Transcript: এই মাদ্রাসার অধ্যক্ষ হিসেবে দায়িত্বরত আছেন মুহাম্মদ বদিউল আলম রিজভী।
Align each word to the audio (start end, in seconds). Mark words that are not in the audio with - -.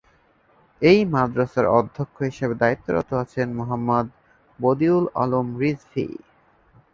এই 0.81 0.99
মাদ্রাসার 1.13 1.65
অধ্যক্ষ 1.77 2.15
হিসেবে 2.29 2.55
দায়িত্বরত 2.55 3.09
আছেন 3.23 3.47
মুহাম্মদ 3.59 4.05
বদিউল 4.59 5.05
আলম 5.15 5.47
রিজভী। 5.59 6.07